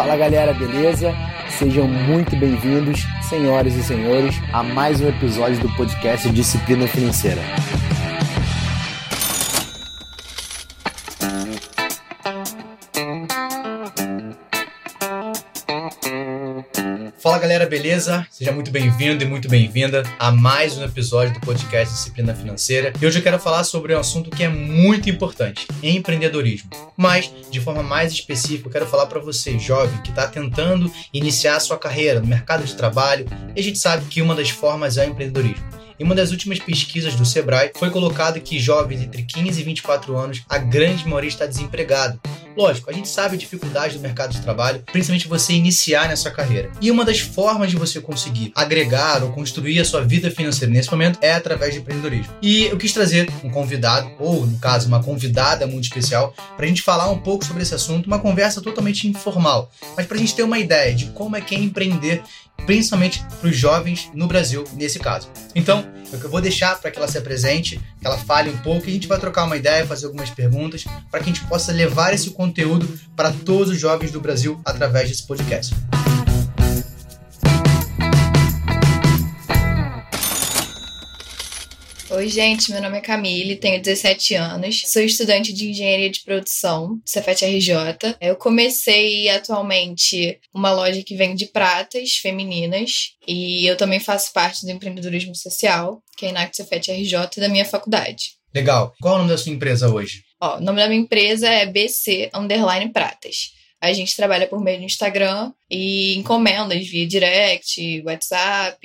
Fala 0.00 0.16
galera, 0.16 0.54
beleza? 0.54 1.14
Sejam 1.50 1.86
muito 1.86 2.34
bem-vindos, 2.34 3.06
senhoras 3.20 3.74
e 3.74 3.82
senhores, 3.82 4.34
a 4.50 4.62
mais 4.62 4.98
um 5.02 5.08
episódio 5.10 5.58
do 5.58 5.68
podcast 5.76 6.26
Disciplina 6.30 6.88
Financeira. 6.88 7.42
Fala 17.20 17.38
galera, 17.38 17.66
beleza? 17.66 18.26
Seja 18.30 18.50
muito 18.50 18.70
bem-vindo 18.70 19.22
e 19.22 19.26
muito 19.26 19.46
bem-vinda 19.46 20.04
a 20.18 20.32
mais 20.32 20.78
um 20.78 20.84
episódio 20.84 21.34
do 21.34 21.40
podcast 21.40 21.94
Disciplina 21.94 22.34
Financeira. 22.34 22.94
E 22.98 23.04
hoje 23.04 23.18
eu 23.18 23.22
quero 23.22 23.38
falar 23.38 23.62
sobre 23.64 23.94
um 23.94 23.98
assunto 23.98 24.30
que 24.30 24.42
é 24.42 24.48
muito 24.48 25.10
importante: 25.10 25.68
empreendedorismo. 25.82 26.70
Mas, 26.96 27.30
de 27.50 27.60
forma 27.60 27.82
mais 27.82 28.10
específica, 28.10 28.68
eu 28.68 28.72
quero 28.72 28.86
falar 28.86 29.04
para 29.04 29.20
você, 29.20 29.58
jovem, 29.58 30.00
que 30.00 30.08
está 30.08 30.26
tentando 30.26 30.90
iniciar 31.12 31.60
sua 31.60 31.76
carreira 31.76 32.20
no 32.20 32.26
mercado 32.26 32.64
de 32.64 32.74
trabalho. 32.74 33.26
E 33.54 33.60
a 33.60 33.62
gente 33.62 33.78
sabe 33.78 34.06
que 34.06 34.22
uma 34.22 34.34
das 34.34 34.48
formas 34.48 34.96
é 34.96 35.06
o 35.06 35.10
empreendedorismo. 35.10 35.80
Em 36.00 36.04
uma 36.04 36.14
das 36.14 36.30
últimas 36.30 36.58
pesquisas 36.58 37.14
do 37.14 37.26
Sebrae, 37.26 37.72
foi 37.76 37.90
colocado 37.90 38.40
que 38.40 38.58
jovens 38.58 39.02
entre 39.02 39.22
15 39.22 39.60
e 39.60 39.62
24 39.62 40.16
anos, 40.16 40.42
a 40.48 40.56
grande 40.56 41.04
maioria 41.04 41.28
está 41.28 41.44
desempregado. 41.44 42.18
Lógico, 42.56 42.90
a 42.90 42.92
gente 42.92 43.08
sabe 43.08 43.36
a 43.36 43.38
dificuldade 43.38 43.96
do 43.96 44.00
mercado 44.00 44.32
de 44.32 44.40
trabalho, 44.40 44.82
principalmente 44.92 45.28
você 45.28 45.52
iniciar 45.52 46.08
nessa 46.08 46.30
carreira. 46.30 46.70
E 46.80 46.90
uma 46.90 47.04
das 47.04 47.20
formas 47.20 47.70
de 47.70 47.76
você 47.76 48.00
conseguir 48.00 48.52
agregar 48.54 49.22
ou 49.22 49.32
construir 49.32 49.80
a 49.80 49.84
sua 49.84 50.02
vida 50.02 50.30
financeira 50.30 50.72
nesse 50.72 50.90
momento 50.90 51.18
é 51.22 51.32
através 51.32 51.74
de 51.74 51.80
empreendedorismo. 51.80 52.32
E 52.42 52.64
eu 52.64 52.76
quis 52.76 52.92
trazer 52.92 53.30
um 53.44 53.50
convidado, 53.50 54.10
ou 54.18 54.46
no 54.46 54.58
caso, 54.58 54.88
uma 54.88 55.02
convidada 55.02 55.66
muito 55.66 55.84
especial, 55.84 56.34
para 56.56 56.64
a 56.64 56.68
gente 56.68 56.82
falar 56.82 57.10
um 57.10 57.18
pouco 57.18 57.44
sobre 57.44 57.62
esse 57.62 57.74
assunto, 57.74 58.06
uma 58.06 58.18
conversa 58.18 58.60
totalmente 58.60 59.06
informal, 59.06 59.70
mas 59.96 60.06
para 60.06 60.16
a 60.16 60.20
gente 60.20 60.34
ter 60.34 60.42
uma 60.42 60.58
ideia 60.58 60.94
de 60.94 61.06
como 61.06 61.36
é 61.36 61.40
que 61.40 61.54
é 61.54 61.58
empreender 61.58 62.22
principalmente 62.66 63.24
para 63.40 63.48
os 63.48 63.56
jovens 63.56 64.10
no 64.14 64.26
Brasil, 64.26 64.64
nesse 64.74 64.98
caso. 64.98 65.28
Então, 65.54 65.84
eu 66.12 66.28
vou 66.28 66.40
deixar 66.40 66.78
para 66.78 66.90
que 66.90 66.98
ela 66.98 67.08
se 67.08 67.18
apresente, 67.18 67.80
que 68.00 68.06
ela 68.06 68.18
fale 68.18 68.50
um 68.50 68.56
pouco 68.58 68.86
e 68.86 68.90
a 68.90 68.92
gente 68.92 69.06
vai 69.06 69.18
trocar 69.18 69.44
uma 69.44 69.56
ideia, 69.56 69.86
fazer 69.86 70.06
algumas 70.06 70.30
perguntas, 70.30 70.84
para 71.10 71.20
que 71.20 71.30
a 71.30 71.32
gente 71.32 71.46
possa 71.46 71.72
levar 71.72 72.12
esse 72.12 72.30
conteúdo 72.30 72.88
para 73.14 73.30
todos 73.30 73.70
os 73.70 73.78
jovens 73.78 74.10
do 74.10 74.20
Brasil 74.20 74.60
através 74.64 75.08
desse 75.08 75.22
podcast. 75.22 75.74
Oi, 82.20 82.28
gente, 82.28 82.70
meu 82.70 82.82
nome 82.82 82.98
é 82.98 83.00
Camille, 83.00 83.56
tenho 83.56 83.80
17 83.80 84.34
anos, 84.34 84.82
sou 84.92 85.00
estudante 85.00 85.54
de 85.54 85.70
engenharia 85.70 86.10
de 86.10 86.20
produção, 86.20 87.00
Cefet 87.02 87.46
RJ. 87.46 88.14
Eu 88.20 88.36
comecei 88.36 89.30
atualmente 89.30 90.38
uma 90.52 90.70
loja 90.70 91.02
que 91.02 91.16
vende 91.16 91.46
pratas 91.46 92.16
femininas 92.16 93.14
e 93.26 93.64
eu 93.66 93.74
também 93.74 93.98
faço 93.98 94.34
parte 94.34 94.66
do 94.66 94.70
empreendedorismo 94.70 95.34
social, 95.34 96.02
que 96.14 96.26
é 96.26 96.28
a 96.28 96.32
Inact 96.32 96.58
Cefet 96.58 96.92
RJ 96.92 97.40
da 97.40 97.48
minha 97.48 97.64
faculdade. 97.64 98.32
Legal. 98.54 98.92
Qual 99.00 99.14
é 99.14 99.16
o 99.16 99.18
nome 99.20 99.30
da 99.30 99.38
sua 99.38 99.52
empresa 99.52 99.88
hoje? 99.88 100.22
Ó, 100.38 100.58
o 100.58 100.60
nome 100.60 100.78
da 100.78 100.88
minha 100.88 101.00
empresa 101.00 101.48
é 101.48 101.64
BC 101.64 102.28
Underline 102.34 102.92
Pratas. 102.92 103.52
A 103.80 103.94
gente 103.94 104.14
trabalha 104.14 104.46
por 104.46 104.62
meio 104.62 104.80
do 104.80 104.84
Instagram 104.84 105.52
e 105.70 106.16
encomendas 106.16 106.86
via 106.88 107.06
direct, 107.06 108.02
WhatsApp, 108.04 108.78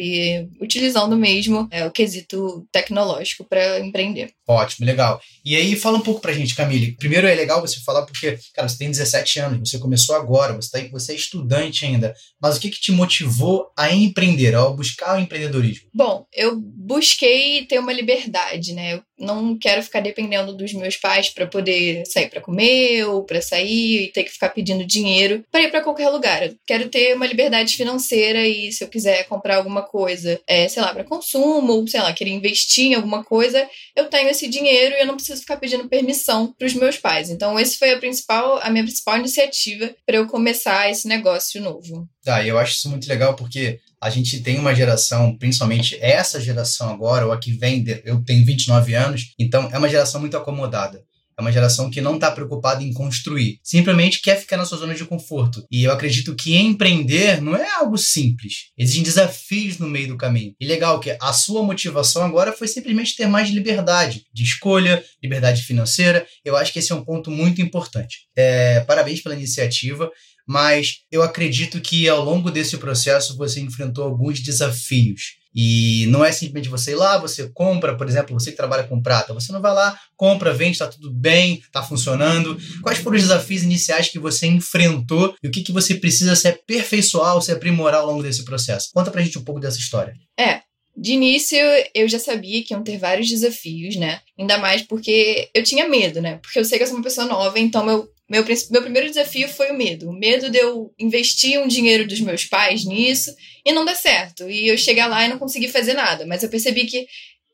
utilizando 0.62 1.18
mesmo 1.18 1.68
é, 1.72 1.86
o 1.86 1.92
quesito 1.92 2.68
tecnológico 2.72 3.44
para 3.44 3.80
empreender. 3.80 4.32
Ótimo, 4.48 4.86
legal. 4.86 5.20
E 5.44 5.56
aí, 5.56 5.76
fala 5.76 5.98
um 5.98 6.02
pouco 6.02 6.22
pra 6.22 6.34
gente, 6.34 6.56
Camille. 6.56 6.96
Primeiro 6.98 7.26
é 7.26 7.34
legal 7.34 7.62
você 7.62 7.80
falar 7.82 8.04
porque, 8.04 8.38
cara, 8.54 8.68
você 8.68 8.78
tem 8.78 8.92
17 8.92 9.40
anos, 9.40 9.70
você 9.70 9.80
começou 9.80 10.16
agora, 10.16 10.54
você, 10.54 10.70
tá, 10.70 10.88
você 10.92 11.14
é 11.14 11.16
estudante 11.16 11.86
ainda. 11.86 12.14
Mas 12.40 12.58
o 12.58 12.60
que, 12.60 12.70
que 12.70 12.80
te 12.80 12.92
motivou 12.92 13.72
a 13.76 13.92
empreender, 13.92 14.54
a 14.54 14.70
buscar 14.70 15.18
o 15.18 15.20
empreendedorismo? 15.20 15.88
Bom, 15.94 16.26
eu 16.32 16.56
busquei 16.60 17.66
ter 17.66 17.80
uma 17.80 17.94
liberdade, 17.94 18.74
né? 18.74 18.96
Eu 18.96 19.04
não 19.18 19.58
quero 19.58 19.82
ficar 19.82 20.02
dependendo 20.02 20.56
dos 20.56 20.74
meus 20.74 20.98
pais 20.98 21.30
para 21.30 21.48
poder 21.48 22.06
sair 22.06 22.30
para 22.30 22.42
comer 22.42 23.06
ou 23.06 23.24
para 23.24 23.42
sair 23.42 24.04
e 24.04 24.12
ter 24.12 24.24
que 24.24 24.32
ficar 24.32 24.50
pedindo 24.50 24.86
dinheiro 24.86 25.44
para 25.52 25.62
ir 25.62 25.72
para 25.72 25.82
qualquer 25.82 26.10
lugar. 26.10 26.46
Eu 26.46 26.56
quero 26.68 26.75
ter 26.84 27.16
uma 27.16 27.26
liberdade 27.26 27.76
financeira 27.76 28.46
e 28.46 28.72
se 28.72 28.84
eu 28.84 28.88
quiser 28.88 29.28
comprar 29.28 29.58
alguma 29.58 29.82
coisa, 29.82 30.40
é, 30.46 30.68
sei 30.68 30.82
lá, 30.82 30.94
para 30.94 31.04
consumo 31.04 31.74
ou 31.74 31.88
sei 31.88 32.02
lá, 32.02 32.12
querer 32.14 32.32
investir 32.32 32.88
em 32.88 32.96
alguma 32.96 33.24
coisa, 33.24 33.68
eu 33.96 34.06
tenho 34.06 34.30
esse 34.30 34.48
dinheiro 34.48 34.96
e 34.96 35.00
eu 35.00 35.06
não 35.06 35.16
preciso 35.16 35.42
ficar 35.42 35.58
pedindo 35.58 35.88
permissão 35.88 36.54
para 36.58 36.68
os 36.68 36.74
meus 36.74 36.98
pais. 36.98 37.30
Então, 37.30 37.60
esse 37.60 37.78
foi 37.78 37.94
a 37.94 38.00
principal, 38.00 38.60
a 38.62 38.70
minha 38.70 38.84
principal 38.84 39.18
iniciativa 39.18 39.96
para 40.06 40.18
eu 40.18 40.28
começar 40.28 40.90
esse 40.90 41.08
negócio 41.08 41.62
novo. 41.62 42.08
Tá, 42.24 42.46
eu 42.46 42.58
acho 42.58 42.74
isso 42.74 42.90
muito 42.90 43.08
legal 43.08 43.36
porque 43.36 43.80
a 44.02 44.10
gente 44.10 44.42
tem 44.42 44.60
uma 44.60 44.76
geração, 44.76 45.36
principalmente 45.38 45.98
essa 46.02 46.40
geração 46.40 46.90
agora, 46.90 47.26
ou 47.26 47.32
a 47.32 47.40
que 47.40 47.52
vem, 47.52 47.84
eu 48.04 48.24
tenho 48.24 48.46
29 48.46 48.94
anos, 48.94 49.34
então 49.40 49.70
é 49.72 49.78
uma 49.78 49.90
geração 49.90 50.20
muito 50.20 50.38
acomodada. 50.38 51.04
É 51.38 51.42
uma 51.42 51.52
geração 51.52 51.90
que 51.90 52.02
não 52.02 52.16
está 52.16 52.32
preocupada 52.32 52.84
em 52.84 52.94
construir, 52.94 53.60
simplesmente 53.64 54.22
quer 54.22 54.40
ficar 54.40 54.58
na 54.58 54.66
sua 54.66 54.78
zona 54.78 54.96
de 54.96 55.04
conforto. 55.04 55.66
E 55.70 55.84
eu 55.84 55.92
acredito 55.92 56.36
que 56.36 56.56
empreender 56.56 57.42
não 57.42 57.56
é 57.56 57.70
algo 57.76 57.98
simples. 57.98 58.72
Existem 58.78 59.04
desafios 59.04 59.78
no 59.78 59.88
meio 59.88 60.08
do 60.08 60.18
caminho. 60.18 60.54
E 60.60 60.66
legal 60.66 61.00
que 61.00 61.18
a 61.22 61.34
sua 61.34 61.62
motivação 61.62 62.24
agora 62.24 62.54
foi 62.54 62.68
simplesmente 62.68 63.16
ter 63.16 63.28
mais 63.28 63.50
liberdade 63.50 64.24
de 64.34 64.44
escolha, 64.44 65.04
liberdade 65.22 65.64
financeira. 65.64 66.26
Eu 66.44 66.56
acho 66.56 66.72
que 66.72 66.80
esse 66.80 66.92
é 66.92 66.96
um 66.96 67.04
ponto 67.04 67.30
muito 67.30 67.62
importante. 67.62 68.20
É, 68.36 68.80
parabéns 68.82 69.22
pela 69.22 69.36
iniciativa 69.36 70.10
mas 70.48 71.00
eu 71.12 71.24
acredito 71.24 71.82
que 71.82 72.08
ao 72.08 72.24
longo 72.24 72.52
desse 72.52 72.78
processo 72.78 73.36
você 73.38 73.60
enfrentou 73.60 74.04
alguns 74.04 74.40
desafios. 74.40 75.36
E 75.56 76.06
não 76.08 76.24
é 76.24 76.34
simplesmente 76.34 76.68
você 76.68 76.92
ir 76.92 76.96
lá, 76.96 77.18
você 77.18 77.50
compra, 77.54 77.96
por 77.96 78.06
exemplo, 78.06 78.38
você 78.38 78.52
que 78.52 78.58
trabalha 78.58 78.84
com 78.84 79.02
prata, 79.02 79.34
você 79.34 79.54
não 79.54 79.62
vai 79.62 79.74
lá, 79.74 79.98
compra, 80.18 80.54
vende, 80.54 80.74
está 80.74 80.88
tudo 80.88 81.10
bem, 81.14 81.56
está 81.60 81.82
funcionando. 81.82 82.58
Quais 82.82 83.00
foram 83.00 83.16
os 83.16 83.24
desafios 83.24 83.64
iniciais 83.64 84.10
que 84.10 84.20
você 84.20 84.48
enfrentou 84.48 85.34
e 85.42 85.48
o 85.48 85.52
que, 85.52 85.64
que 85.64 85.72
você 85.72 85.96
precisa 85.96 86.36
se 86.36 86.50
aperfeiçoar 86.50 87.36
ou 87.36 87.42
se 87.42 87.54
aprimorar 87.54 88.02
ao 88.02 88.08
longo 88.08 88.22
desse 88.22 88.44
processo? 88.44 88.90
Conta 88.94 89.10
pra 89.10 89.22
gente 89.22 89.40
um 89.40 89.44
pouco 89.46 89.62
dessa 89.62 89.80
história. 89.80 90.14
É, 90.38 90.60
de 90.98 91.14
início, 91.14 91.58
eu 91.94 92.08
já 92.10 92.20
sabia 92.20 92.62
que 92.62 92.74
iam 92.74 92.84
ter 92.84 92.98
vários 92.98 93.30
desafios, 93.30 93.96
né? 93.96 94.20
Ainda 94.38 94.58
mais 94.58 94.82
porque 94.82 95.50
eu 95.54 95.64
tinha 95.64 95.88
medo, 95.88 96.22
né? 96.22 96.38
Porque 96.42 96.60
eu 96.60 96.66
sei 96.66 96.78
que 96.78 96.84
eu 96.84 96.88
sou 96.88 96.98
uma 96.98 97.04
pessoa 97.04 97.28
nova, 97.28 97.58
então 97.60 97.86
meu 97.86 98.10
meu, 98.30 98.44
meu 98.72 98.82
primeiro 98.82 99.08
desafio 99.08 99.48
foi 99.48 99.72
o 99.72 99.78
medo. 99.78 100.10
O 100.10 100.14
medo 100.14 100.50
de 100.50 100.58
eu 100.58 100.94
investir 100.98 101.60
um 101.60 101.68
dinheiro 101.68 102.08
dos 102.08 102.20
meus 102.20 102.46
pais 102.46 102.84
nisso 102.84 103.34
e 103.66 103.72
não 103.72 103.86
dar 103.86 103.96
certo. 103.96 104.50
E 104.50 104.68
eu 104.68 104.78
chegar 104.78 105.08
lá 105.08 105.26
e 105.26 105.28
não 105.28 105.38
conseguir 105.38 105.68
fazer 105.68 105.94
nada. 105.94 106.26
Mas 106.26 106.42
eu 106.42 106.50
percebi 106.50 106.86
que 106.86 107.08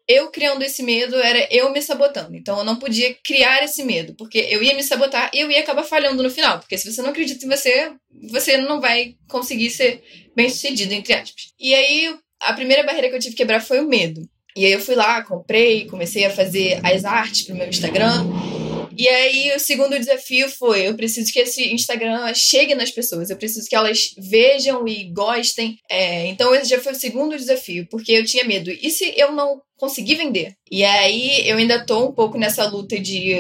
eu 0.08 0.30
criando 0.30 0.64
esse 0.64 0.82
medo 0.82 1.16
era 1.18 1.48
eu 1.52 1.72
me 1.72 1.82
sabotando. 1.82 2.36
Então 2.36 2.60
eu 2.60 2.64
não 2.64 2.78
podia 2.78 3.16
criar 3.24 3.64
esse 3.64 3.84
medo, 3.84 4.16
porque 4.16 4.40
eu 4.50 4.64
ia 4.64 4.74
me 4.74 4.84
sabotar 4.84 5.30
e 5.34 5.40
eu 5.40 5.52
ia 5.52 5.60
acabar 5.60 5.84
falhando 5.84 6.24
no 6.24 6.30
final. 6.30 6.60
Porque 6.60 6.78
se 6.78 6.92
você 6.92 7.02
não 7.02 7.10
acredita 7.10 7.46
em 7.46 7.50
você, 7.50 7.92
você 8.30 8.58
não 8.58 8.80
vai 8.80 9.16
conseguir 9.28 9.70
ser 9.70 10.02
bem 10.36 10.50
sucedido, 10.50 10.94
entre 10.94 11.14
aspas. 11.14 11.54
E 11.60 11.74
aí 11.74 12.16
a 12.42 12.54
primeira 12.54 12.84
barreira 12.84 13.10
que 13.10 13.16
eu 13.16 13.20
tive 13.20 13.36
que 13.36 13.42
quebrar 13.42 13.62
foi 13.62 13.80
o 13.80 13.88
medo. 13.88 14.22
E 14.56 14.66
aí 14.66 14.72
eu 14.72 14.82
fui 14.82 14.96
lá, 14.96 15.22
comprei, 15.24 15.86
comecei 15.88 16.26
a 16.26 16.30
fazer 16.30 16.80
as 16.84 17.06
artes 17.06 17.44
pro 17.44 17.56
meu 17.56 17.68
Instagram. 17.68 18.26
E 18.98 19.08
aí, 19.08 19.54
o 19.56 19.60
segundo 19.60 19.98
desafio 19.98 20.50
foi: 20.50 20.88
eu 20.88 20.96
preciso 20.96 21.32
que 21.32 21.40
esse 21.40 21.74
Instagram 21.74 22.34
chegue 22.34 22.76
nas 22.76 22.92
pessoas, 22.92 23.30
eu 23.30 23.38
preciso 23.38 23.68
que 23.68 23.76
elas 23.76 24.14
vejam 24.18 24.88
e 24.88 25.06
gostem. 25.12 25.78
É, 25.90 26.26
então, 26.28 26.54
esse 26.54 26.70
já 26.70 26.80
foi 26.80 26.94
o 26.94 27.00
segundo 27.00 27.38
desafio, 27.38 27.88
porque 27.90 28.12
eu 28.12 28.26
tinha 28.26 28.44
medo. 28.44 28.70
E 28.72 28.90
se 28.90 29.14
eu 29.18 29.32
não 29.32 29.62
conseguir 29.78 30.16
vender? 30.16 30.54
E 30.70 30.84
aí, 30.84 31.50
eu 31.50 31.58
ainda 31.58 31.84
tô 31.84 32.10
um 32.10 32.14
pouco 32.14 32.38
nessa 32.38 32.68
luta 32.68 33.00
de: 33.00 33.34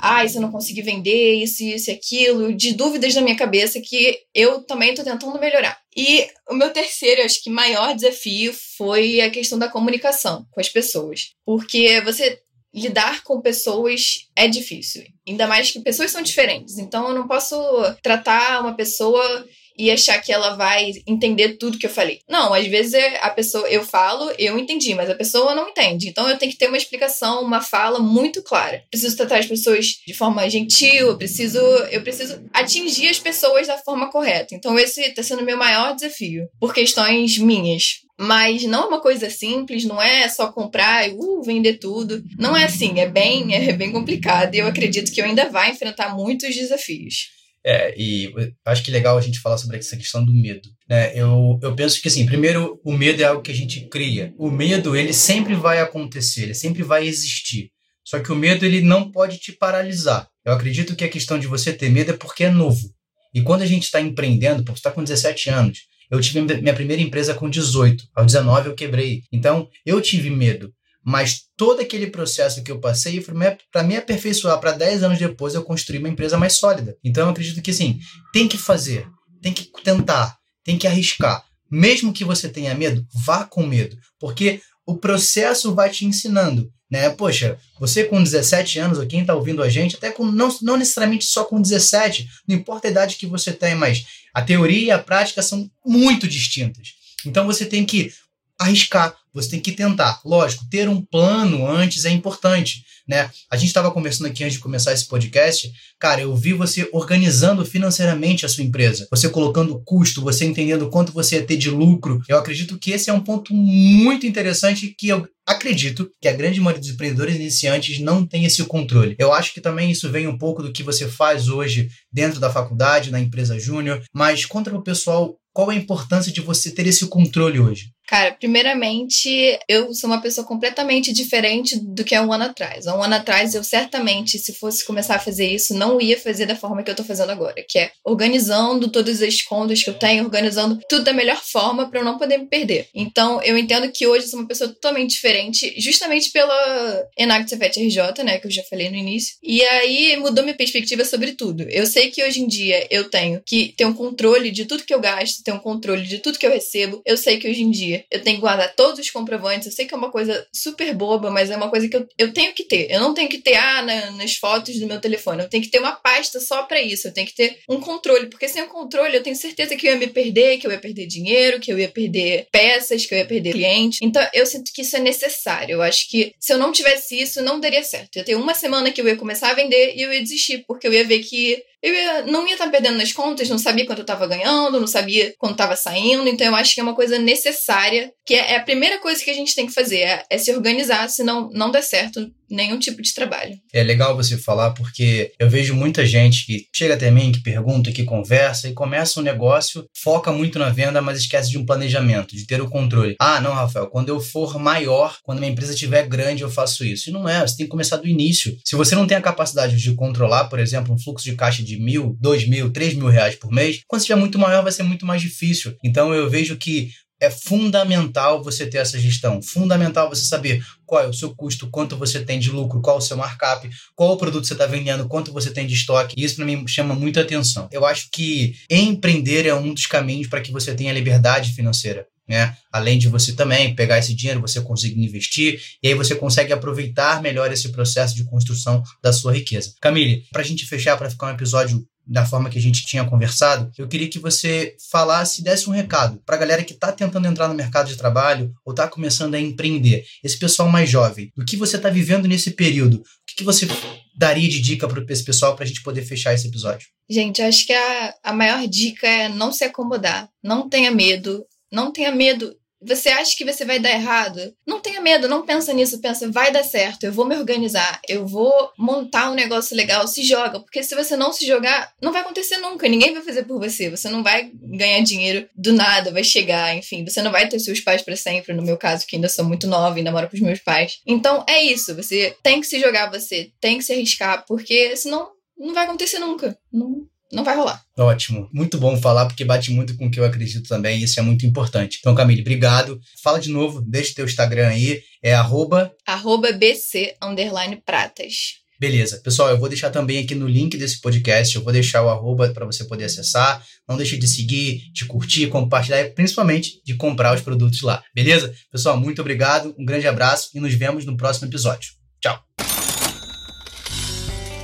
ah, 0.00 0.26
se 0.26 0.36
eu 0.36 0.42
não 0.42 0.52
conseguir 0.52 0.82
vender, 0.82 1.34
isso, 1.42 1.64
isso 1.64 1.90
aquilo, 1.90 2.54
de 2.54 2.72
dúvidas 2.74 3.14
na 3.14 3.22
minha 3.22 3.36
cabeça 3.36 3.80
que 3.80 4.18
eu 4.34 4.62
também 4.62 4.94
tô 4.94 5.02
tentando 5.02 5.38
melhorar. 5.38 5.78
E 5.96 6.28
o 6.48 6.54
meu 6.54 6.70
terceiro, 6.70 7.22
acho 7.22 7.42
que 7.42 7.50
maior 7.50 7.92
desafio 7.92 8.54
foi 8.76 9.20
a 9.20 9.30
questão 9.30 9.58
da 9.58 9.68
comunicação 9.68 10.46
com 10.52 10.60
as 10.60 10.68
pessoas. 10.68 11.32
Porque 11.44 12.00
você 12.02 12.40
lidar 12.74 13.22
com 13.22 13.40
pessoas 13.40 14.28
é 14.36 14.46
difícil. 14.46 15.04
Ainda 15.26 15.46
mais 15.46 15.70
que 15.70 15.80
pessoas 15.80 16.10
são 16.10 16.22
diferentes. 16.22 16.78
Então 16.78 17.08
eu 17.08 17.14
não 17.14 17.26
posso 17.26 17.56
tratar 18.02 18.60
uma 18.60 18.74
pessoa 18.74 19.46
e 19.78 19.90
achar 19.90 20.20
que 20.20 20.32
ela 20.32 20.56
vai 20.56 20.92
entender 21.06 21.56
tudo 21.56 21.78
que 21.78 21.86
eu 21.86 21.90
falei. 21.90 22.20
Não, 22.28 22.52
às 22.52 22.66
vezes 22.66 22.94
é 22.94 23.18
a 23.22 23.30
pessoa 23.30 23.68
eu 23.68 23.84
falo, 23.84 24.30
eu 24.38 24.58
entendi, 24.58 24.94
mas 24.94 25.08
a 25.08 25.14
pessoa 25.14 25.54
não 25.54 25.68
entende. 25.68 26.08
Então 26.08 26.28
eu 26.28 26.36
tenho 26.36 26.50
que 26.50 26.58
ter 26.58 26.68
uma 26.68 26.76
explicação, 26.76 27.42
uma 27.42 27.60
fala 27.60 27.98
muito 27.98 28.42
clara. 28.42 28.82
Preciso 28.90 29.16
tratar 29.16 29.38
as 29.38 29.46
pessoas 29.46 30.00
de 30.06 30.14
forma 30.14 30.48
gentil, 30.50 31.08
eu 31.08 31.16
preciso 31.16 31.58
eu 31.58 32.02
preciso 32.02 32.42
atingir 32.52 33.08
as 33.08 33.18
pessoas 33.18 33.66
da 33.66 33.78
forma 33.78 34.10
correta. 34.10 34.54
Então 34.54 34.78
esse 34.78 35.00
está 35.00 35.22
sendo 35.22 35.44
meu 35.44 35.56
maior 35.56 35.94
desafio, 35.94 36.48
por 36.58 36.74
questões 36.74 37.38
minhas. 37.38 38.08
Mas 38.20 38.64
não 38.64 38.82
é 38.82 38.86
uma 38.86 39.00
coisa 39.00 39.30
simples, 39.30 39.84
não 39.84 40.02
é 40.02 40.28
só 40.28 40.50
comprar 40.50 41.08
e 41.08 41.12
uh, 41.12 41.40
vender 41.40 41.74
tudo. 41.74 42.24
Não 42.36 42.56
é 42.56 42.64
assim, 42.64 42.98
é 42.98 43.06
bem, 43.06 43.54
é 43.54 43.72
bem 43.72 43.92
complicado 43.92 44.54
e 44.54 44.58
eu 44.58 44.66
acredito 44.66 45.12
que 45.12 45.20
eu 45.20 45.24
ainda 45.24 45.48
vai 45.48 45.70
enfrentar 45.70 46.16
muitos 46.16 46.52
desafios. 46.52 47.28
É, 47.64 47.94
e 47.98 48.32
acho 48.64 48.82
que 48.82 48.90
legal 48.90 49.18
a 49.18 49.20
gente 49.20 49.40
falar 49.40 49.58
sobre 49.58 49.78
essa 49.78 49.96
questão 49.96 50.24
do 50.24 50.32
medo. 50.32 50.68
Né? 50.88 51.12
Eu, 51.14 51.58
eu 51.62 51.74
penso 51.74 52.00
que, 52.00 52.08
assim, 52.08 52.24
primeiro, 52.24 52.80
o 52.84 52.92
medo 52.92 53.20
é 53.20 53.24
algo 53.24 53.42
que 53.42 53.50
a 53.50 53.54
gente 53.54 53.88
cria. 53.88 54.32
O 54.38 54.50
medo, 54.50 54.96
ele 54.96 55.12
sempre 55.12 55.54
vai 55.54 55.80
acontecer, 55.80 56.44
ele 56.44 56.54
sempre 56.54 56.82
vai 56.82 57.06
existir. 57.06 57.70
Só 58.04 58.20
que 58.20 58.32
o 58.32 58.36
medo, 58.36 58.64
ele 58.64 58.80
não 58.80 59.10
pode 59.10 59.38
te 59.38 59.52
paralisar. 59.52 60.28
Eu 60.44 60.52
acredito 60.52 60.96
que 60.96 61.04
a 61.04 61.10
questão 61.10 61.38
de 61.38 61.46
você 61.46 61.72
ter 61.72 61.90
medo 61.90 62.12
é 62.12 62.16
porque 62.16 62.44
é 62.44 62.50
novo. 62.50 62.88
E 63.34 63.42
quando 63.42 63.62
a 63.62 63.66
gente 63.66 63.84
está 63.84 64.00
empreendendo, 64.00 64.64
porque 64.64 64.80
você 64.80 64.88
está 64.88 64.90
com 64.90 65.02
17 65.02 65.50
anos, 65.50 65.80
eu 66.10 66.20
tive 66.20 66.40
minha 66.40 66.74
primeira 66.74 67.02
empresa 67.02 67.34
com 67.34 67.50
18, 67.50 68.08
aos 68.14 68.26
19 68.32 68.70
eu 68.70 68.74
quebrei. 68.74 69.24
Então, 69.30 69.68
eu 69.84 70.00
tive 70.00 70.30
medo. 70.30 70.72
Mas 71.08 71.44
todo 71.56 71.80
aquele 71.80 72.08
processo 72.08 72.62
que 72.62 72.70
eu 72.70 72.78
passei 72.78 73.24
para 73.72 73.82
me 73.82 73.96
aperfeiçoar, 73.96 74.60
para 74.60 74.72
10 74.72 75.04
anos 75.04 75.18
depois 75.18 75.54
eu 75.54 75.64
construir 75.64 76.00
uma 76.00 76.08
empresa 76.10 76.36
mais 76.36 76.52
sólida. 76.52 76.98
Então, 77.02 77.24
eu 77.24 77.30
acredito 77.30 77.62
que, 77.62 77.70
assim, 77.70 77.98
tem 78.30 78.46
que 78.46 78.58
fazer, 78.58 79.08
tem 79.40 79.54
que 79.54 79.70
tentar, 79.82 80.36
tem 80.62 80.76
que 80.76 80.86
arriscar. 80.86 81.42
Mesmo 81.70 82.12
que 82.12 82.24
você 82.24 82.46
tenha 82.46 82.74
medo, 82.74 83.06
vá 83.24 83.44
com 83.44 83.66
medo, 83.66 83.96
porque 84.20 84.60
o 84.84 84.96
processo 84.96 85.74
vai 85.74 85.88
te 85.88 86.04
ensinando 86.04 86.70
né? 86.90 87.10
Poxa, 87.10 87.58
você 87.78 88.04
com 88.04 88.22
17 88.22 88.78
anos, 88.78 88.98
ou 88.98 89.06
quem 89.06 89.20
está 89.20 89.34
ouvindo 89.34 89.62
a 89.62 89.68
gente, 89.68 89.96
até 89.96 90.10
com 90.10 90.24
não, 90.24 90.48
não 90.62 90.76
necessariamente 90.76 91.26
só 91.26 91.44
com 91.44 91.60
17, 91.60 92.26
não 92.46 92.56
importa 92.56 92.88
a 92.88 92.90
idade 92.90 93.16
que 93.16 93.26
você 93.26 93.52
tem, 93.52 93.74
mas 93.74 94.06
a 94.32 94.40
teoria 94.40 94.84
e 94.86 94.90
a 94.90 94.98
prática 94.98 95.42
são 95.42 95.70
muito 95.84 96.26
distintas. 96.26 96.94
Então 97.26 97.44
você 97.44 97.66
tem 97.66 97.84
que 97.84 98.10
arriscar, 98.58 99.14
você 99.40 99.50
tem 99.50 99.60
que 99.60 99.72
tentar. 99.72 100.20
Lógico, 100.24 100.68
ter 100.68 100.88
um 100.88 101.00
plano 101.00 101.66
antes 101.66 102.04
é 102.04 102.10
importante, 102.10 102.82
né? 103.06 103.30
A 103.50 103.56
gente 103.56 103.68
estava 103.68 103.90
conversando 103.90 104.26
aqui 104.26 104.44
antes 104.44 104.56
de 104.56 104.62
começar 104.62 104.92
esse 104.92 105.06
podcast, 105.06 105.70
cara, 105.98 106.20
eu 106.20 106.34
vi 106.36 106.52
você 106.52 106.88
organizando 106.92 107.64
financeiramente 107.64 108.44
a 108.44 108.48
sua 108.48 108.64
empresa, 108.64 109.06
você 109.10 109.28
colocando 109.28 109.80
custo, 109.84 110.20
você 110.20 110.44
entendendo 110.44 110.90
quanto 110.90 111.12
você 111.12 111.36
ia 111.36 111.46
ter 111.46 111.56
de 111.56 111.70
lucro. 111.70 112.20
Eu 112.28 112.38
acredito 112.38 112.78
que 112.78 112.90
esse 112.90 113.08
é 113.08 113.12
um 113.12 113.20
ponto 113.20 113.54
muito 113.54 114.26
interessante 114.26 114.94
que 114.96 115.08
eu 115.08 115.26
acredito 115.46 116.10
que 116.20 116.28
a 116.28 116.32
grande 116.32 116.60
maioria 116.60 116.80
dos 116.80 116.90
empreendedores 116.90 117.34
iniciantes 117.34 117.98
não 118.00 118.26
tem 118.26 118.44
esse 118.44 118.62
controle. 118.64 119.16
Eu 119.18 119.32
acho 119.32 119.54
que 119.54 119.62
também 119.62 119.90
isso 119.90 120.10
vem 120.10 120.26
um 120.26 120.36
pouco 120.36 120.62
do 120.62 120.70
que 120.70 120.82
você 120.82 121.08
faz 121.08 121.48
hoje 121.48 121.88
dentro 122.12 122.38
da 122.38 122.50
faculdade, 122.50 123.10
na 123.10 123.18
empresa 123.18 123.58
júnior, 123.58 124.02
mas 124.12 124.44
contra 124.44 124.76
o 124.76 124.82
pessoal, 124.82 125.36
qual 125.54 125.70
a 125.70 125.74
importância 125.74 126.30
de 126.30 126.42
você 126.42 126.70
ter 126.70 126.86
esse 126.86 127.06
controle 127.06 127.58
hoje? 127.58 127.90
Cara, 128.08 128.32
primeiramente, 128.32 129.58
eu 129.68 129.92
sou 129.92 130.08
uma 130.08 130.22
pessoa 130.22 130.46
completamente 130.46 131.12
diferente 131.12 131.78
do 131.78 132.02
que 132.02 132.14
há 132.14 132.22
um 132.22 132.32
ano 132.32 132.44
atrás. 132.44 132.86
Há 132.86 132.96
um 132.96 133.02
ano 133.02 133.16
atrás, 133.16 133.54
eu 133.54 133.62
certamente, 133.62 134.38
se 134.38 134.54
fosse 134.54 134.82
começar 134.82 135.16
a 135.16 135.18
fazer 135.18 135.46
isso, 135.46 135.74
não 135.74 136.00
ia 136.00 136.18
fazer 136.18 136.46
da 136.46 136.56
forma 136.56 136.82
que 136.82 136.90
eu 136.90 136.94
tô 136.94 137.04
fazendo 137.04 137.30
agora, 137.30 137.62
que 137.68 137.78
é 137.78 137.92
organizando 138.02 138.88
todas 138.88 139.20
as 139.20 139.42
contas 139.42 139.82
que 139.82 139.90
eu 139.90 139.94
tenho, 139.94 140.24
organizando 140.24 140.78
tudo 140.88 141.04
da 141.04 141.12
melhor 141.12 141.36
forma 141.36 141.90
para 141.90 142.00
eu 142.00 142.04
não 142.04 142.16
poder 142.16 142.38
me 142.38 142.46
perder. 142.46 142.88
Então, 142.94 143.42
eu 143.42 143.58
entendo 143.58 143.92
que 143.92 144.06
hoje 144.06 144.24
eu 144.24 144.30
sou 144.30 144.40
uma 144.40 144.48
pessoa 144.48 144.70
totalmente 144.70 145.10
diferente, 145.10 145.74
justamente 145.78 146.30
pela 146.30 147.06
Enactus 147.14 147.50
Cefet 147.50 147.78
RJ, 147.78 148.24
né, 148.24 148.38
que 148.38 148.46
eu 148.46 148.50
já 148.50 148.62
falei 148.70 148.88
no 148.88 148.96
início. 148.96 149.36
E 149.42 149.62
aí 149.62 150.16
mudou 150.16 150.42
minha 150.42 150.56
perspectiva 150.56 151.04
sobre 151.04 151.32
tudo. 151.32 151.62
Eu 151.64 151.84
sei 151.84 152.10
que 152.10 152.24
hoje 152.24 152.40
em 152.40 152.46
dia 152.46 152.86
eu 152.90 153.10
tenho 153.10 153.42
que 153.44 153.74
ter 153.76 153.84
um 153.84 153.92
controle 153.92 154.50
de 154.50 154.64
tudo 154.64 154.84
que 154.84 154.94
eu 154.94 155.00
gasto, 155.00 155.44
ter 155.44 155.52
um 155.52 155.58
controle 155.58 156.06
de 156.06 156.20
tudo 156.20 156.38
que 156.38 156.46
eu 156.46 156.50
recebo. 156.50 157.02
Eu 157.04 157.18
sei 157.18 157.36
que 157.36 157.46
hoje 157.46 157.62
em 157.62 157.70
dia 157.70 157.97
eu 158.10 158.22
tenho 158.22 158.36
que 158.36 158.40
guardar 158.40 158.74
todos 158.74 159.00
os 159.00 159.10
comprovantes. 159.10 159.66
Eu 159.66 159.72
sei 159.72 159.86
que 159.86 159.94
é 159.94 159.96
uma 159.96 160.10
coisa 160.10 160.46
super 160.52 160.94
boba, 160.94 161.30
mas 161.30 161.50
é 161.50 161.56
uma 161.56 161.70
coisa 161.70 161.88
que 161.88 161.96
eu, 161.96 162.06
eu 162.18 162.32
tenho 162.32 162.52
que 162.52 162.64
ter. 162.64 162.90
Eu 162.90 163.00
não 163.00 163.14
tenho 163.14 163.28
que 163.28 163.38
ter, 163.38 163.54
ah, 163.54 163.82
na, 163.82 164.10
nas 164.12 164.36
fotos 164.36 164.78
do 164.78 164.86
meu 164.86 165.00
telefone. 165.00 165.42
Eu 165.42 165.48
tenho 165.48 165.62
que 165.62 165.70
ter 165.70 165.78
uma 165.78 165.92
pasta 165.92 166.40
só 166.40 166.62
para 166.62 166.80
isso. 166.80 167.08
Eu 167.08 167.12
tenho 167.12 167.26
que 167.26 167.34
ter 167.34 167.58
um 167.68 167.80
controle, 167.80 168.26
porque 168.26 168.48
sem 168.48 168.62
o 168.62 168.68
controle 168.68 169.16
eu 169.16 169.22
tenho 169.22 169.36
certeza 169.36 169.76
que 169.76 169.86
eu 169.86 169.92
ia 169.92 169.98
me 169.98 170.06
perder, 170.06 170.58
que 170.58 170.66
eu 170.66 170.72
ia 170.72 170.78
perder 170.78 171.06
dinheiro, 171.06 171.60
que 171.60 171.72
eu 171.72 171.78
ia 171.78 171.88
perder 171.88 172.46
peças, 172.50 173.04
que 173.06 173.14
eu 173.14 173.18
ia 173.18 173.26
perder 173.26 173.52
cliente. 173.52 173.98
Então 174.02 174.26
eu 174.32 174.46
sinto 174.46 174.72
que 174.72 174.82
isso 174.82 174.96
é 174.96 175.00
necessário. 175.00 175.74
Eu 175.74 175.82
acho 175.82 176.08
que 176.08 176.32
se 176.38 176.52
eu 176.52 176.58
não 176.58 176.72
tivesse 176.72 177.20
isso, 177.20 177.42
não 177.42 177.60
daria 177.60 177.82
certo. 177.82 178.16
Eu 178.16 178.24
tenho 178.24 178.40
uma 178.40 178.54
semana 178.54 178.90
que 178.90 179.00
eu 179.00 179.06
ia 179.06 179.16
começar 179.16 179.50
a 179.50 179.54
vender 179.54 179.94
e 179.96 180.02
eu 180.02 180.12
ia 180.12 180.22
desistir, 180.22 180.64
porque 180.66 180.86
eu 180.86 180.92
ia 180.92 181.04
ver 181.04 181.20
que 181.20 181.62
eu 181.80 181.94
ia, 181.94 182.22
não 182.22 182.46
ia 182.46 182.54
estar 182.54 182.68
perdendo 182.68 182.98
nas 182.98 183.12
contas, 183.12 183.48
não 183.48 183.58
sabia 183.58 183.86
quanto 183.86 184.00
eu 184.00 184.02
estava 184.02 184.26
ganhando, 184.26 184.80
não 184.80 184.86
sabia 184.86 185.32
quanto 185.38 185.52
estava 185.52 185.76
saindo, 185.76 186.28
então 186.28 186.46
eu 186.46 186.54
acho 186.54 186.74
que 186.74 186.80
é 186.80 186.82
uma 186.82 186.94
coisa 186.94 187.18
necessária, 187.18 187.87
que 188.28 188.34
é, 188.34 188.52
é, 188.52 188.56
a 188.56 188.62
primeira 188.62 188.98
coisa 188.98 189.24
que 189.24 189.30
a 189.30 189.34
gente 189.34 189.54
tem 189.54 189.66
que 189.66 189.72
fazer, 189.72 190.00
é, 190.00 190.22
é 190.30 190.36
se 190.38 190.52
organizar, 190.54 191.08
senão 191.08 191.48
não 191.52 191.70
der 191.70 191.82
certo 191.82 192.30
nenhum 192.50 192.78
tipo 192.78 193.02
de 193.02 193.12
trabalho. 193.12 193.58
É 193.72 193.82
legal 193.82 194.16
você 194.16 194.36
falar 194.36 194.70
porque 194.70 195.32
eu 195.38 195.48
vejo 195.48 195.74
muita 195.74 196.04
gente 196.04 196.46
que 196.46 196.66
chega 196.74 196.94
até 196.94 197.10
mim, 197.10 197.32
que 197.32 197.42
pergunta, 197.42 197.92
que 197.92 198.04
conversa 198.04 198.68
e 198.68 198.72
começa 198.72 199.20
um 199.20 199.22
negócio, 199.22 199.86
foca 199.96 200.32
muito 200.32 200.58
na 200.58 200.70
venda, 200.70 201.00
mas 201.00 201.18
esquece 201.18 201.50
de 201.50 201.58
um 201.58 201.66
planejamento, 201.66 202.34
de 202.34 202.46
ter 202.46 202.60
o 202.60 202.68
controle. 202.68 203.16
Ah, 203.18 203.40
não, 203.40 203.52
Rafael, 203.54 203.88
quando 203.88 204.08
eu 204.08 204.20
for 204.20 204.58
maior, 204.58 205.18
quando 205.22 205.38
minha 205.38 205.52
empresa 205.52 205.72
estiver 205.72 206.06
grande, 206.06 206.42
eu 206.42 206.50
faço 206.50 206.84
isso. 206.84 207.08
E 207.08 207.12
não 207.12 207.28
é, 207.28 207.40
você 207.40 207.56
tem 207.56 207.66
que 207.66 207.70
começar 207.70 207.96
do 207.96 208.08
início. 208.08 208.56
Se 208.64 208.76
você 208.76 208.94
não 208.94 209.06
tem 209.06 209.16
a 209.16 209.22
capacidade 209.22 209.76
de 209.76 209.94
controlar, 209.94 210.44
por 210.44 210.58
exemplo, 210.58 210.94
um 210.94 210.98
fluxo 210.98 211.24
de 211.24 211.36
caixa 211.36 211.62
de 211.62 211.78
mil, 211.78 212.16
dois 212.20 212.46
mil, 212.46 212.72
três 212.72 212.94
mil 212.94 213.08
reais 213.08 213.36
por 213.36 213.50
mês, 213.50 213.80
quando 213.86 214.00
estiver 214.00 214.18
muito 214.18 214.38
maior, 214.38 214.62
vai 214.62 214.72
ser 214.72 214.82
muito 214.82 215.04
mais 215.04 215.20
difícil. 215.20 215.76
Então 215.84 216.14
eu 216.14 216.28
vejo 216.30 216.56
que 216.56 216.90
é 217.20 217.30
fundamental 217.30 218.42
você 218.42 218.66
ter 218.66 218.78
essa 218.78 218.98
gestão. 218.98 219.42
Fundamental 219.42 220.08
você 220.08 220.24
saber 220.24 220.64
qual 220.86 221.02
é 221.02 221.06
o 221.06 221.12
seu 221.12 221.34
custo, 221.34 221.68
quanto 221.70 221.96
você 221.96 222.20
tem 222.24 222.38
de 222.38 222.50
lucro, 222.50 222.80
qual 222.80 222.96
é 222.96 222.98
o 222.98 223.02
seu 223.02 223.16
markup, 223.16 223.68
qual 223.94 224.12
o 224.12 224.16
produto 224.16 224.46
você 224.46 224.52
está 224.52 224.66
vendendo, 224.66 225.08
quanto 225.08 225.32
você 225.32 225.50
tem 225.50 225.66
de 225.66 225.74
estoque. 225.74 226.14
Isso 226.16 226.36
para 226.36 226.44
mim 226.44 226.66
chama 226.66 226.94
muita 226.94 227.20
atenção. 227.20 227.68
Eu 227.72 227.84
acho 227.84 228.08
que 228.12 228.54
empreender 228.70 229.46
é 229.46 229.54
um 229.54 229.74
dos 229.74 229.86
caminhos 229.86 230.28
para 230.28 230.40
que 230.40 230.52
você 230.52 230.74
tenha 230.74 230.92
liberdade 230.92 231.52
financeira. 231.52 232.06
Né? 232.28 232.54
Além 232.70 232.98
de 232.98 233.08
você 233.08 233.32
também 233.32 233.74
pegar 233.74 233.98
esse 233.98 234.14
dinheiro, 234.14 234.42
você 234.42 234.60
conseguir 234.60 235.02
investir 235.02 235.62
e 235.82 235.88
aí 235.88 235.94
você 235.94 236.14
consegue 236.14 236.52
aproveitar 236.52 237.22
melhor 237.22 237.50
esse 237.50 237.70
processo 237.70 238.14
de 238.14 238.24
construção 238.24 238.82
da 239.02 239.14
sua 239.14 239.32
riqueza. 239.32 239.72
Camille, 239.80 240.26
para 240.30 240.42
a 240.42 240.44
gente 240.44 240.66
fechar, 240.66 240.98
para 240.98 241.08
ficar 241.08 241.28
um 241.28 241.34
episódio 241.34 241.82
da 242.08 242.24
forma 242.24 242.48
que 242.48 242.58
a 242.58 242.60
gente 242.60 242.86
tinha 242.86 243.04
conversado, 243.04 243.70
eu 243.76 243.86
queria 243.86 244.08
que 244.08 244.18
você 244.18 244.74
falasse, 244.90 245.42
desse 245.42 245.68
um 245.68 245.72
recado 245.72 246.20
para 246.24 246.36
a 246.36 246.38
galera 246.38 246.64
que 246.64 246.72
está 246.72 246.90
tentando 246.90 247.28
entrar 247.28 247.48
no 247.48 247.54
mercado 247.54 247.88
de 247.88 247.96
trabalho 247.96 248.52
ou 248.64 248.72
está 248.72 248.88
começando 248.88 249.34
a 249.34 249.40
empreender. 249.40 250.04
Esse 250.24 250.38
pessoal 250.38 250.68
mais 250.68 250.88
jovem, 250.88 251.30
do 251.36 251.44
que 251.44 251.56
você 251.56 251.76
está 251.76 251.90
vivendo 251.90 252.26
nesse 252.26 252.52
período, 252.52 252.96
o 252.96 253.02
que, 253.26 253.36
que 253.36 253.44
você 253.44 253.68
daria 254.16 254.48
de 254.48 254.60
dica 254.60 254.88
para 254.88 255.04
esse 255.12 255.24
pessoal 255.24 255.54
para 255.54 255.64
a 255.64 255.66
gente 255.66 255.82
poder 255.82 256.02
fechar 256.02 256.32
esse 256.32 256.48
episódio? 256.48 256.88
Gente, 257.08 257.42
acho 257.42 257.66
que 257.66 257.72
a, 257.72 258.14
a 258.24 258.32
maior 258.32 258.66
dica 258.66 259.06
é 259.06 259.28
não 259.28 259.52
se 259.52 259.64
acomodar, 259.64 260.28
não 260.42 260.68
tenha 260.68 260.90
medo, 260.90 261.44
não 261.70 261.92
tenha 261.92 262.10
medo 262.10 262.56
você 262.80 263.08
acha 263.08 263.34
que 263.36 263.44
você 263.44 263.64
vai 263.64 263.78
dar 263.78 263.90
errado? 263.90 264.54
Não 264.66 264.80
tenha 264.80 265.00
medo, 265.00 265.28
não 265.28 265.44
pensa 265.44 265.72
nisso, 265.72 266.00
pensa, 266.00 266.30
vai 266.30 266.52
dar 266.52 266.64
certo, 266.64 267.04
eu 267.04 267.12
vou 267.12 267.26
me 267.26 267.36
organizar, 267.36 268.00
eu 268.08 268.26
vou 268.26 268.52
montar 268.78 269.30
um 269.30 269.34
negócio 269.34 269.76
legal, 269.76 270.06
se 270.06 270.22
joga, 270.22 270.60
porque 270.60 270.82
se 270.82 270.94
você 270.94 271.16
não 271.16 271.32
se 271.32 271.46
jogar, 271.46 271.92
não 272.00 272.12
vai 272.12 272.22
acontecer 272.22 272.58
nunca, 272.58 272.88
ninguém 272.88 273.12
vai 273.12 273.22
fazer 273.22 273.44
por 273.44 273.58
você, 273.58 273.90
você 273.90 274.08
não 274.08 274.22
vai 274.22 274.50
ganhar 274.54 275.02
dinheiro 275.02 275.48
do 275.54 275.72
nada, 275.72 276.12
vai 276.12 276.24
chegar, 276.24 276.76
enfim, 276.76 277.04
você 277.04 277.22
não 277.22 277.32
vai 277.32 277.48
ter 277.48 277.58
seus 277.58 277.80
pais 277.80 278.02
para 278.02 278.16
sempre, 278.16 278.54
no 278.54 278.62
meu 278.62 278.76
caso, 278.76 279.06
que 279.06 279.16
ainda 279.16 279.28
sou 279.28 279.44
muito 279.44 279.66
nova 279.66 279.98
e 279.98 280.02
namoro 280.02 280.28
com 280.28 280.36
os 280.36 280.42
meus 280.42 280.60
pais. 280.60 281.00
Então 281.06 281.44
é 281.48 281.62
isso, 281.62 281.94
você 281.94 282.36
tem 282.42 282.60
que 282.60 282.66
se 282.66 282.80
jogar, 282.80 283.10
você 283.10 283.50
tem 283.60 283.78
que 283.78 283.84
se 283.84 283.92
arriscar, 283.92 284.44
porque 284.46 284.96
senão 284.96 285.30
não 285.58 285.74
vai 285.74 285.84
acontecer 285.84 286.18
nunca. 286.18 286.56
Não, 286.72 287.06
não 287.32 287.44
vai 287.44 287.56
rolar. 287.56 287.82
Ótimo. 287.96 288.48
Muito 288.52 288.78
bom 288.78 288.96
falar, 288.96 289.26
porque 289.26 289.44
bate 289.44 289.70
muito 289.70 289.96
com 289.96 290.06
o 290.06 290.10
que 290.10 290.20
eu 290.20 290.24
acredito 290.24 290.68
também, 290.68 290.98
e 290.98 291.04
isso 291.04 291.18
é 291.18 291.22
muito 291.22 291.46
importante. 291.46 291.98
Então, 292.00 292.14
Camille, 292.14 292.40
obrigado. 292.40 293.00
Fala 293.22 293.38
de 293.38 293.50
novo, 293.50 293.80
deixa 293.80 294.12
o 294.12 294.14
teu 294.14 294.24
Instagram 294.24 294.68
aí, 294.68 295.02
é 295.22 295.34
arroba... 295.34 295.92
Arroba 296.06 296.52
BC, 296.52 297.16
underline 297.22 297.82
pratas. 297.84 298.58
Beleza. 298.80 299.20
Pessoal, 299.24 299.50
eu 299.50 299.58
vou 299.58 299.68
deixar 299.68 299.90
também 299.90 300.22
aqui 300.22 300.36
no 300.36 300.46
link 300.46 300.76
desse 300.76 301.00
podcast, 301.00 301.56
eu 301.56 301.64
vou 301.64 301.72
deixar 301.72 302.02
o 302.02 302.08
arroba 302.08 302.48
para 302.50 302.64
você 302.64 302.84
poder 302.84 303.04
acessar. 303.04 303.60
Não 303.88 303.96
deixe 303.96 304.16
de 304.16 304.28
seguir, 304.28 304.84
de 304.92 305.04
curtir, 305.04 305.48
compartilhar 305.48 306.00
e 306.00 306.10
principalmente 306.10 306.80
de 306.84 306.94
comprar 306.94 307.34
os 307.34 307.40
produtos 307.40 307.82
lá. 307.82 308.04
Beleza? 308.14 308.54
Pessoal, 308.70 308.96
muito 308.96 309.20
obrigado, 309.20 309.74
um 309.76 309.84
grande 309.84 310.06
abraço 310.06 310.50
e 310.54 310.60
nos 310.60 310.74
vemos 310.74 311.04
no 311.04 311.16
próximo 311.16 311.48
episódio. 311.48 311.90
Tchau. 312.20 312.40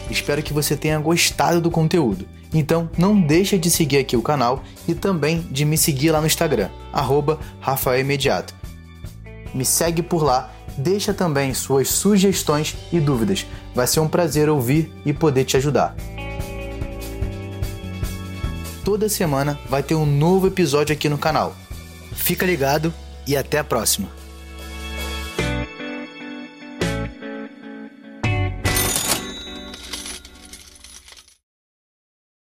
Espero 0.08 0.42
que 0.44 0.52
você 0.52 0.76
tenha 0.76 0.98
gostado 1.00 1.60
do 1.60 1.70
conteúdo. 1.70 2.28
Então 2.54 2.88
não 2.96 3.20
deixa 3.20 3.58
de 3.58 3.68
seguir 3.68 3.98
aqui 3.98 4.16
o 4.16 4.22
canal 4.22 4.62
e 4.86 4.94
também 4.94 5.40
de 5.50 5.64
me 5.64 5.76
seguir 5.76 6.12
lá 6.12 6.20
no 6.20 6.26
Instagram, 6.26 6.70
arroba. 6.92 7.40
Me 9.52 9.64
segue 9.64 10.02
por 10.02 10.22
lá, 10.22 10.52
deixa 10.78 11.12
também 11.12 11.52
suas 11.52 11.88
sugestões 11.88 12.76
e 12.92 13.00
dúvidas. 13.00 13.44
Vai 13.74 13.88
ser 13.88 14.00
um 14.00 14.08
prazer 14.08 14.48
ouvir 14.48 14.92
e 15.04 15.12
poder 15.12 15.44
te 15.44 15.56
ajudar. 15.56 15.96
Toda 18.84 19.08
semana 19.08 19.58
vai 19.68 19.82
ter 19.82 19.94
um 19.94 20.06
novo 20.06 20.46
episódio 20.46 20.94
aqui 20.94 21.08
no 21.08 21.18
canal. 21.18 21.56
Fica 22.12 22.46
ligado 22.46 22.94
e 23.26 23.36
até 23.36 23.58
a 23.58 23.64
próxima! 23.64 24.23